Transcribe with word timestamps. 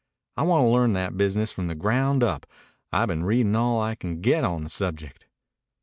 "I 0.35 0.41
want 0.41 0.63
to 0.65 0.69
learn 0.69 0.93
that 0.93 1.15
business 1.15 1.51
from 1.51 1.67
the 1.67 1.75
ground 1.75 2.23
up. 2.23 2.47
I've 2.91 3.07
been 3.09 3.23
reading 3.23 3.55
all 3.55 3.79
I 3.79 3.93
could 3.93 4.23
get 4.23 4.43
on 4.43 4.63
the 4.63 4.69
subject." 4.69 5.27